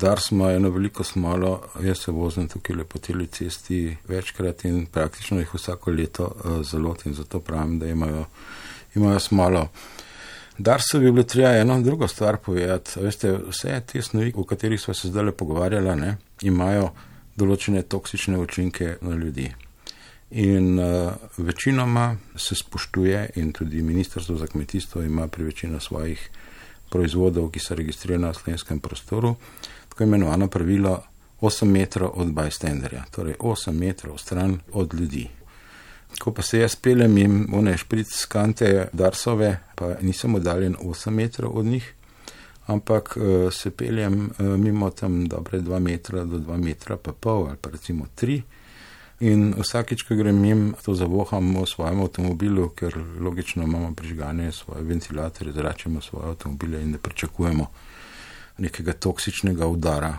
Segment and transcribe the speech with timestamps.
[0.00, 5.38] Dars ima eno veliko smolo, jaz se vozim tukaj lepo teli cesti večkrat in praktično
[5.38, 8.24] jih vsako leto uh, zalotim, zato pravim, da imajo,
[8.94, 9.68] imajo smolo.
[10.58, 13.00] Dars bi bilo treba eno drugo stvar povedati.
[13.00, 16.90] Veste, vse te snovi, o katerih smo se zdaj le pogovarjali, imajo
[17.36, 19.50] določene toksične učinke na ljudi.
[20.30, 26.30] In uh, večinoma se spoštuje, in tudi Ministrstvo za kmetijstvo ima pri večini svojih
[26.90, 29.36] proizvodov, ki so registrirani v slovenskem prostoru,
[29.90, 31.02] tako imenovano pravilo
[31.40, 35.28] 8 metrov od bystanderja, torej 8 metrov stran od ljudi.
[36.18, 41.58] Ko pa se jaz pelem in one špric skante Darsove, pa nisem oddaljen 8 metrov
[41.58, 41.94] od njih,
[42.66, 47.46] ampak uh, se peljem uh, mimo tam dobre 2 metra do 2 metra pa pol
[47.48, 48.42] ali pa recimo 3.
[49.20, 54.82] In vsakič, ko grem jim, to zavoham v svojem avtomobilu, ker logično imamo prižgane svoje
[54.82, 57.66] ventilatorje, zračimo svoje avtomobile in ne pričakujemo
[58.60, 60.14] nekega toksičnega udara.